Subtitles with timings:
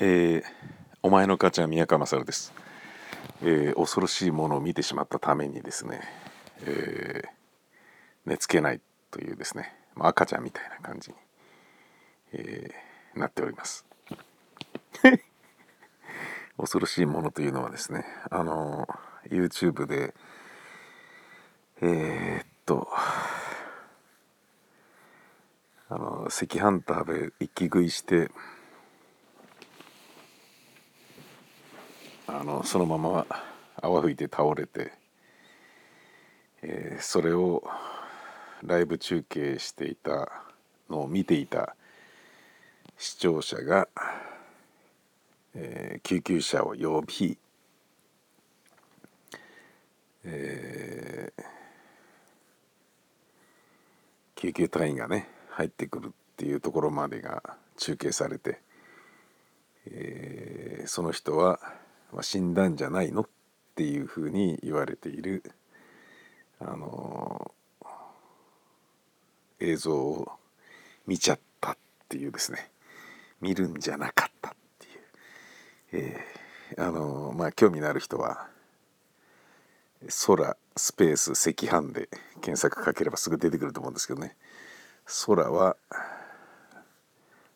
[0.00, 0.48] えー、
[1.02, 2.52] お前の母ちゃん宮川勝です、
[3.42, 6.02] えー、恐ろしいものを見てしまったためにですね、
[6.64, 7.28] えー、
[8.24, 8.80] 寝つけない
[9.10, 11.16] というですね、まあ、赤ちゃんみたいな感じに、
[12.34, 12.70] え、
[13.16, 13.84] なっております。
[16.56, 18.86] 恐ろしいものというのはですねあの
[19.24, 20.14] YouTube で
[21.80, 22.88] え、っと
[25.88, 28.30] あの赤飯食べ一気食いして
[32.30, 33.26] あのそのまま
[33.80, 34.92] 泡吹いて倒れて、
[36.60, 37.64] えー、それを
[38.62, 40.30] ライブ中継していた
[40.90, 41.74] のを見ていた
[42.98, 43.88] 視聴者が、
[45.54, 47.38] えー、救急車を呼び、
[50.24, 51.42] えー、
[54.36, 57.42] 救急隊員がね入ってくるっていうところまでが
[57.78, 58.60] 中継されて、
[59.86, 61.58] えー、その人は
[62.12, 63.22] まあ、死んだんじゃないの？
[63.22, 63.28] っ
[63.74, 65.42] ていうふうに言われている、
[66.58, 67.54] あの、
[69.60, 70.32] 映像を
[71.06, 71.76] 見ちゃったっ
[72.08, 72.70] ていうですね。
[73.40, 78.48] 見るんじゃなかったっていう、えー、あの、まあ興味のある人は
[80.26, 82.08] 空スペース赤飯で
[82.40, 84.36] 検索かければすぐ出てくると思うんですけどね。
[85.26, 85.76] 空は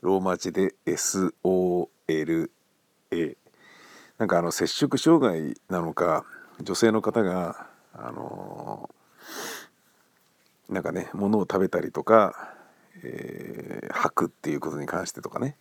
[0.00, 2.50] ローマ字で SOLA
[4.18, 6.24] なんかあの摂食障害なのか
[6.60, 8.90] 女性の方があの、
[10.68, 12.54] なんかね物を食べたりとか、
[13.02, 15.56] えー、吐くっていうことに関してとかね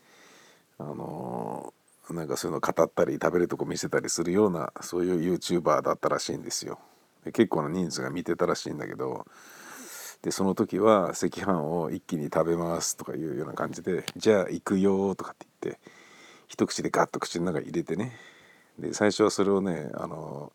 [0.80, 1.74] あの、
[2.10, 6.80] なんかそういうのを語ったり食べるとこ見せたりするようなそういう YouTuber だったらしいんですよ。
[7.26, 9.26] で結構な人数が見てたらしいんだけど
[10.22, 15.80] でその時は赤飯を一気に食べますとかいうような感じで「じゃあ行くよ」とかって言って
[16.48, 18.18] 一口でガッと口の中に入れてね
[18.80, 20.52] で最初はそれをねあの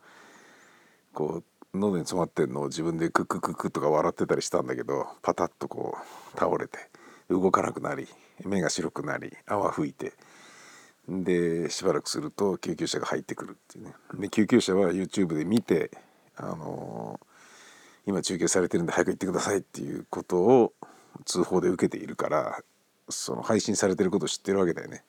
[1.12, 5.96] こう喉に詰まってんのを自分でクッククックとか笑ってたりしたんだけどパタッとこ
[6.34, 6.78] う倒れて
[7.30, 8.06] 動かなくなり
[8.44, 10.12] 目が白くなり泡吹いて
[11.08, 13.94] でしばらくすると救急車が入ってくるっていうね。
[14.14, 15.90] で救急車は YouTube で見て
[16.36, 17.18] あの
[18.06, 20.72] 今中継されてるんで早く行ってくださいっていうことを
[21.24, 22.60] 通報で受けているから
[23.08, 25.04] その配信されてることを知ってるわけだよね。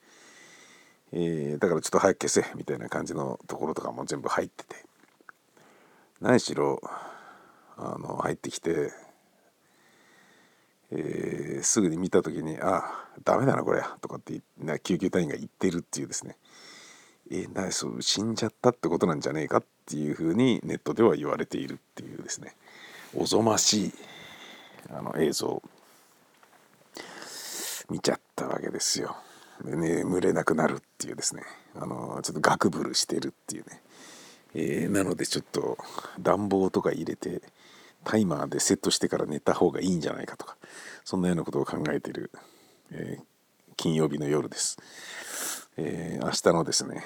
[1.15, 4.75] えー、だからちょっと早く消せみたいな感じのところとかも全部入ってて。
[6.21, 6.81] 何しろ
[7.77, 8.91] あの入ってきて、
[10.89, 16.37] えー、すぐに見た時に「あダメだなこれ」とかってな救急隊員が言ってるっていうですね。
[17.29, 22.55] えー、なそう死んじゃったってことなんじゃねえかっていうふうにネットでは言われているっていうですね。
[23.15, 23.93] おぞましい
[24.89, 25.61] あの映像
[27.89, 29.17] 見ちゃったわけですよ。
[29.63, 31.43] で眠れなくなるっていうですね。
[31.75, 33.81] あのちょっとガクブルしてるっていうね、
[34.55, 35.77] えー、なのでちょっと
[36.19, 37.41] 暖房とか入れて
[38.03, 40.57] タイマーでセットしてから寝た方がいいんじゃないかとか
[41.03, 42.31] そんなようなことを考えてる、
[42.91, 43.23] えー、
[43.75, 44.77] 金曜日の夜です、
[45.77, 47.03] えー、明日のですね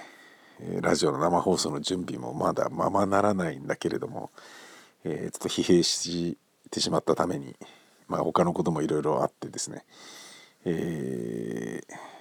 [0.82, 4.32] ラジオの生放送の準備もまだままならないんだけれども、
[5.06, 6.36] えー、ちょっと疲弊し
[6.72, 7.56] てしまったために、
[8.08, 9.86] まあ、他のこともいろいろあってですね、
[10.66, 12.17] えー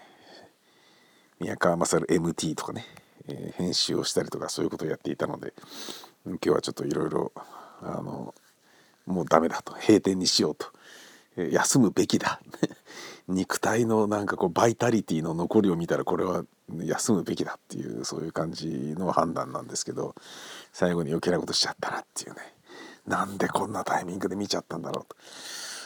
[1.40, 2.84] 宮川勝 MT とかね、
[3.28, 5.52] えー、編集をしたりとかそういうことをやっていたので
[6.24, 7.32] 今日はちょっといろいろ
[7.82, 8.34] あの
[9.06, 10.66] もうダメだと閉店にしようと、
[11.36, 12.40] えー、休むべきだ
[13.28, 20.14] 肉体のなんかこうバイタリティの残りを見たらこれは休むべきだっていうそういう感じの判断なんですけど
[20.72, 22.54] 最後に余計なことしちゃったなっていうね
[23.06, 25.16] なんでこんなタイミングで見ちゃったんだろうと。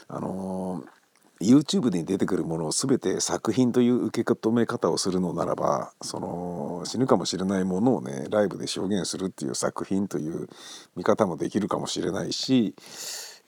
[0.08, 0.99] あのー
[1.40, 10.48] YouTube に出てくるものを全て作品という受け止め方をするのならばその死ぬかもしれないものをねライブで表現するっていう作品という
[10.96, 12.74] 見方もできるかもしれないし、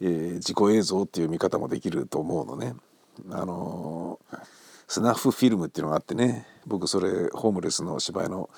[0.00, 2.74] えー、自己映像っていう見方もできると思うのね。
[3.30, 4.38] あのー、
[4.88, 8.48] スナッフフィルムっていうのがあってね僕それホームレスの芝居の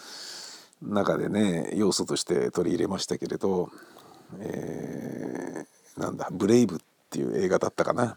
[0.80, 3.68] 中でね要素として取り入れましたけれど、
[4.38, 6.78] えー、なんだ「ブレイブ」っ
[7.10, 8.16] ていう映画だったかな。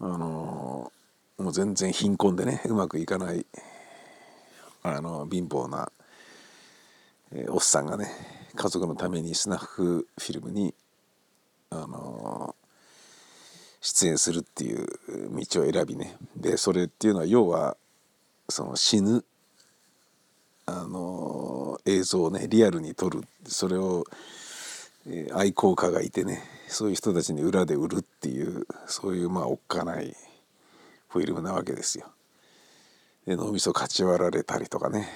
[0.00, 0.90] あの
[1.38, 3.44] もう全然貧困でね うまくいかない
[4.82, 5.92] あの貧乏な、
[7.32, 8.10] えー、おっさんがね
[8.54, 10.74] 家族のためにスナッフフィルムに
[11.68, 12.54] あの
[13.82, 14.88] 出演するっていう
[15.32, 16.16] 道を選びね。
[16.36, 17.76] でそれっていうのは要は
[18.48, 19.24] その死ぬ
[20.66, 23.22] あの映像をねリアルに撮る。
[23.46, 24.04] それを、
[25.06, 30.16] えー、愛好家がいてねそういう人たちに裏で売るっていうそういうまあおっかない
[31.08, 32.06] フィルムなわけですよ。
[33.26, 35.08] で脳みそかち割られたりとかね。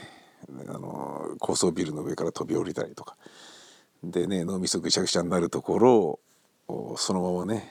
[0.69, 3.17] あの高層ビルの上から飛び降りたりとか。
[4.03, 6.21] でね脳みそぐしゃぐしゃになるところ
[6.69, 7.71] をそのままね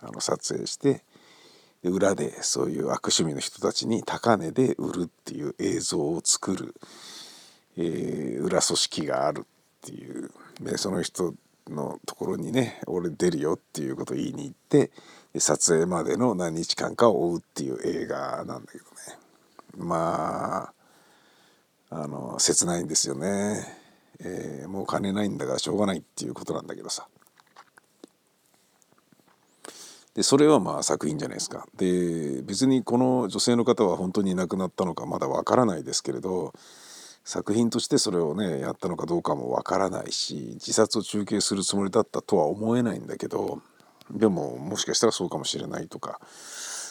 [0.00, 1.02] あの撮影して
[1.82, 6.74] で裏でそういう悪趣味の人たちに高値で売るっていう映像を作る、
[7.76, 9.44] えー、裏組織があるっ
[9.80, 10.30] ていう。
[10.60, 11.34] でその人
[11.68, 14.90] のところにね俺出るよっていうことを言いに行って
[15.38, 18.90] 撮影までの何日間かを追うっていう映画なんだけどね。
[19.76, 20.72] ま
[21.90, 23.66] ああの切ないんですよね、
[24.20, 27.06] えー、もう金ないんだからしょうがないっていうことなんだけどさ。
[30.14, 31.66] でそれはまあ作品じゃないですか。
[31.76, 36.52] で別にこの女性の方は本当に亡くなったのかまだわからないですけれど
[37.24, 43.62] 作品としてそれをねやったのかどうかもわからないし自殺を中継するつもりだったとは思えないんだけど
[44.10, 46.20] でももしかしたらそうかもしれないとか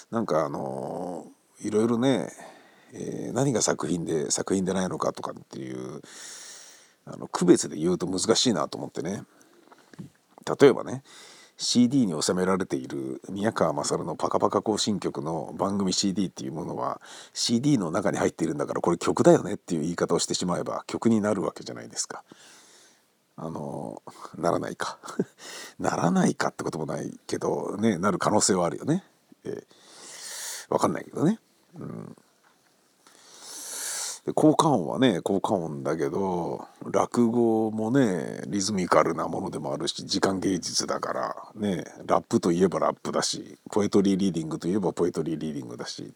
[0.10, 1.26] なんかあの
[1.62, 2.30] いろいろね、
[2.94, 6.02] えー、何が作品で作品でないのかとかっていう
[7.06, 9.24] あの区別で言うと難しいなと思ってね。
[10.60, 11.04] 例えばね
[11.62, 17.00] CD に収められている宮川勝の「パカパカ行進曲」の番組 CD っていうものは
[17.34, 22.24] CD の中に入っているんだからこれ曲だよねっていう言い方をしてしまえば曲になるわけじゃないですか。
[23.36, 24.02] あの
[24.38, 24.98] ならないか
[25.78, 29.04] ならないかってこともないけどねなる可能性はあるよね。
[29.44, 31.40] えー、かんないけどね。
[31.76, 32.16] うん
[34.34, 46.14] 効果音はね効果音だけど落語もねリズミカルなものでもあるし時間芸術だからねラップといえばラップだしポエトリーリーディングといえばポエトリーリーディングだし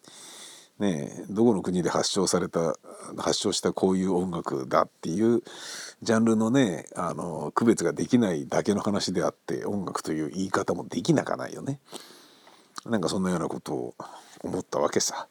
[0.80, 2.76] ねどこの国で発祥された
[3.18, 5.42] 発祥したこういう音楽だっていう
[6.02, 11.80] ジャンルのねあの区別ができないだけの話であって音楽という言い方もできなかないよね。
[12.86, 13.96] なんかそんなようなことを
[14.44, 15.28] 思ったわけさ。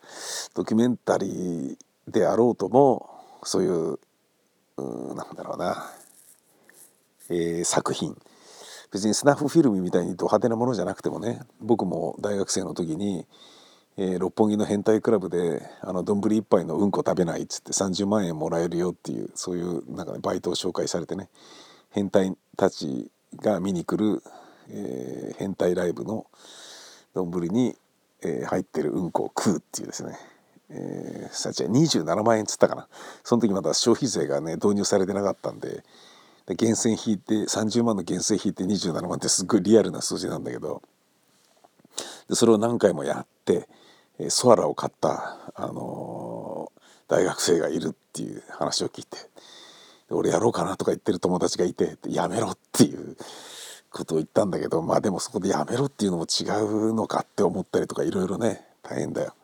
[0.54, 1.76] ドキュメンタリー
[2.08, 3.10] であろうとも
[3.42, 3.98] そういう
[4.76, 5.90] うなんだろうな、
[7.30, 8.16] えー、作品。
[8.92, 13.26] 別にスナッフフィルムみたいにド派手なものじゃなくてもね僕も大学生の時に、
[13.96, 15.62] えー、六本木の変態クラブで
[16.04, 21.28] 丼一杯のうんこ食べないっつって30万円もらえるよっていうそういうなんか、ね、バイトを紹介されてね
[21.90, 23.10] 変態たち
[23.40, 24.22] が見に来る、
[24.70, 26.26] えー、変態ライブの
[27.14, 27.74] 丼に、
[28.22, 30.16] えー、入ってるうんこを食うっていうですね。
[30.70, 32.88] えー、さちは27万円っつったかな
[33.22, 35.84] その時まだ消費税がね導入されてなかったんで
[36.46, 40.82] で源泉引いて30万の源泉引いて27万ってすごいリアルな数字なんだけど
[42.28, 43.68] でそれを何回もやって
[44.28, 49.18] ソアラを買った、あのー、大学生がいるっていう話を聞いて
[50.10, 53.16] 俺やろうかなとか言ってる友達がいてやめろっていう
[53.90, 59.34] ことを言ったんだけどまあでもそこでやめろっていうのも違うのかって思ったりとかいろいろね大変だよ。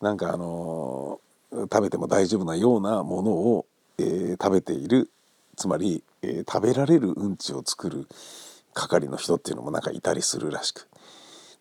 [0.00, 1.20] なんかあの
[1.52, 3.66] 食べても大丈夫なようなものを、
[3.98, 5.10] えー、食べている
[5.56, 8.06] つまり、えー、食べられるうんちを作る
[8.72, 10.88] 係の人っていうのもなんかいたりするらしく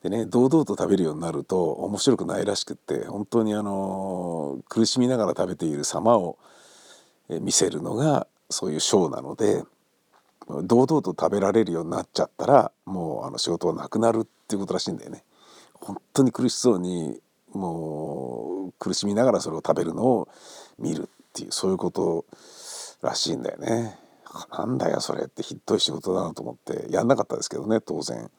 [0.04, 6.38] でね堂々と食べるようになると面白くないらしくって本当にあの苦しみながら食べている様を、
[7.42, 9.64] 見せるのがそういうショーなので
[10.64, 15.24] 堂々と食べられるようになっちゃったらもうあの仕事はなくなるっていうことらしいんだよね。
[15.76, 17.22] 本当に苦しそうに
[17.54, 20.28] もう苦しみながらそれを食べるのを
[20.78, 22.26] 見るっていうそういうこと
[23.02, 23.98] らしいんだよね。
[24.52, 28.30] なんだよそれってひどい仕事だなと思ってやんなかったですけどね当然。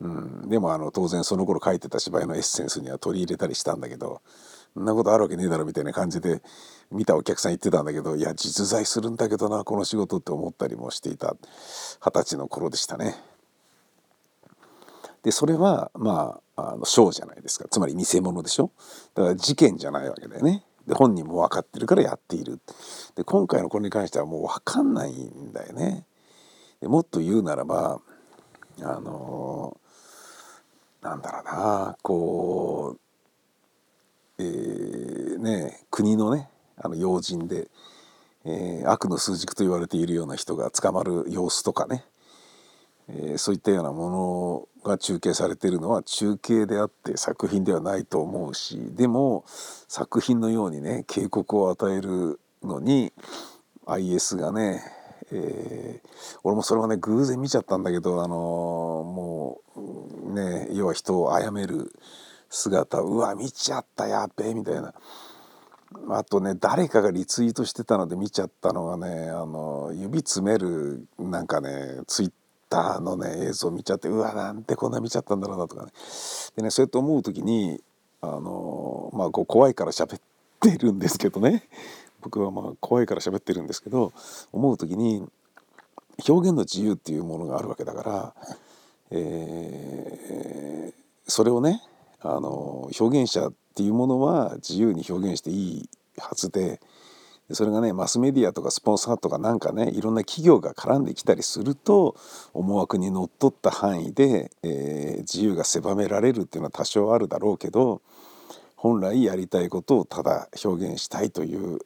[0.00, 4.20] うん、でもあの当然その頃書いてた芝居のエッセンスには取り入れたりしたんだけど
[4.74, 6.42] そんなことあるわけねえだろみたいな感じで
[6.90, 11.36] 見たお客さん言ってたんだけどいや実在するんだけどなこの仕事って思ったりもしていた
[12.00, 13.14] 二十歳の頃でしたね。
[15.22, 18.70] でそれはまああのショーじゃないですかつまり偽物でしょ
[19.14, 20.64] だから事件じゃないわけだよね。
[20.86, 22.60] で本人も分かってるからやっている。
[23.14, 26.04] で今回のこれに関してはもう分かんないんだよね。
[26.80, 28.00] でもっと言うならば
[28.80, 29.76] あの
[31.00, 32.96] なんだろうなこ
[34.38, 37.68] う、えー、ね国のねあの要人で、
[38.44, 42.04] えー、悪の枢軸と言われているような人が捕まる様子とかね
[43.08, 53.12] え、そういったようなものが中継されているのは中継であって作品ではないと思うしでも作品のようにね警告を与えるのに
[53.86, 54.82] IS がね、
[55.32, 56.08] えー、
[56.44, 59.60] 俺もそれはね偶然見ちゃったんだけど、あのー、も
[60.26, 61.92] うね要は人を殺める
[62.48, 64.94] 姿うわ見ちゃったやっべえみたいな。
[66.10, 72.32] あとね誰かがリツイートしてたので見ちゃったのがねあの指詰めるなんかねツイッ
[72.72, 75.92] ターのね映像見ちゃってうわなんてこんな見ちゃったんだろうなとかね。
[76.56, 77.80] でねそうやって思う時に
[78.20, 80.20] あのまあこう怖いから喋っ
[80.68, 81.64] ってるんですけどね。
[82.20, 84.12] 僕はまあ怖いから喋ってるんですけど
[84.52, 85.26] 思う時に
[86.28, 88.34] 表現の自由っていうものがあるわけだから、
[89.10, 91.82] えー、それをね
[92.20, 96.80] あの表現者っていうものは自由に表現していいはずで
[97.50, 102.16] それがねマスメディアとかスポンサーとかなんかねいろんな企業が絡んできたりすると
[102.54, 108.00] 思惑にのっとった範囲で、えー、自由が狭められるっていうのは多少あるだろうけど
[108.76, 111.78] 本来やりたいことをただ表現したいという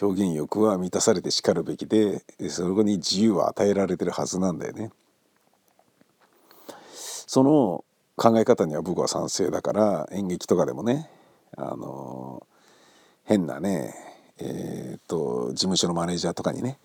[0.00, 4.90] 表現欲は満たされてしかるべきでそこに自由は与えられてるはずなんだよね。
[7.26, 7.84] その
[8.16, 11.10] 考え方には僕は賛成だから演劇とかでもね
[11.56, 12.46] あの
[13.24, 13.94] 変なね
[14.38, 16.78] えー、っと事務所のマネージャーとかにね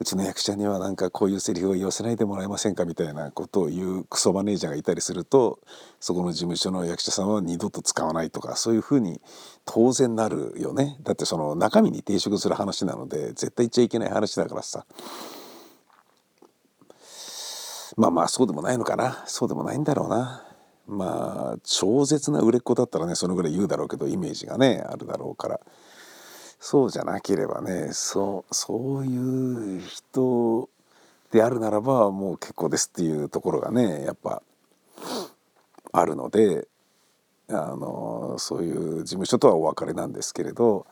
[0.00, 5.58] うちの役者にはなんかこういうセリフを言わせないでもらえませんかみたいなことを言うクソマネージャーがいたりすると
[5.98, 9.20] そこの事務所の役者さんは二度と使わないとかそういうふうに
[9.64, 10.96] 当然なるよね。
[11.02, 14.86] だってその中身に抵触する話なので絶対言っちゃいけない話だからさ。
[17.96, 19.24] まあまあそうでもないのかな。
[19.26, 20.44] そうでもないんだろうな。
[20.86, 25.60] まあ超絶な売れっ子だったらねそのぐらい言うだろうけどイメージがねあるだろうから。
[26.60, 30.68] そうじゃなければねそうそういう人
[31.30, 34.42] であるならばもう結構ですっていうところがねやっぱ
[35.92, 36.66] あるので
[37.48, 40.86] あのそういう事務所とはお別れなんですけれど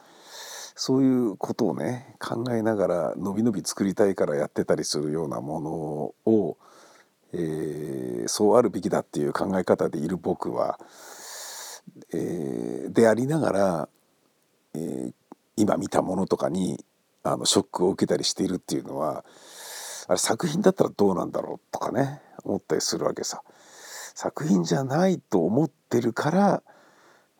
[0.75, 6.57] そういうことをね考えながらのびのび作りたいからやってたりするようなものを、
[7.33, 10.79] えー、そうあるべきだっていう考え方でいる僕は、
[12.13, 13.89] えー、でありながら、
[14.75, 15.13] えー、
[15.57, 16.85] 今見たものとかに
[17.23, 19.25] あのショックを受けたりしているっていうのは
[20.09, 23.43] あれ作品だったらどうなんだろうとかね思ったりするわけさ。
[24.15, 26.63] 作品じゃないと思ってるから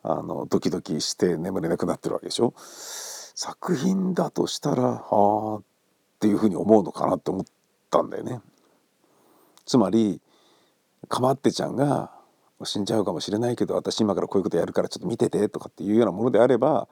[0.03, 2.53] あのドキドキして眠れなくなってるわけでしょ。
[2.57, 5.63] 作品だとしたらはあっ
[6.21, 7.45] ていうふうに思うのかなって思っ
[7.91, 8.41] たんだよね。
[9.65, 10.21] つまり
[11.09, 12.11] かまってちゃんが
[12.65, 16.89] 死んじゃうかもしれないけど私今からこういうことやるからちょっと見ててとかっていうようなものであれば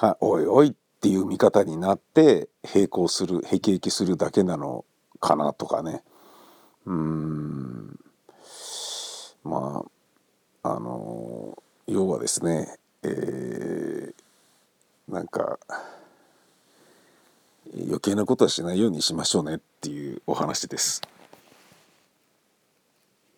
[0.00, 4.84] はおいおいっていう見方になって並行する辟易するだけなの
[5.18, 6.04] かなとかね。
[6.86, 7.98] うん。
[9.42, 9.84] ま
[10.62, 15.58] ああの要はですねえー、なんか
[17.74, 21.02] 余計なことはしないようにしましょうねっていうお話です。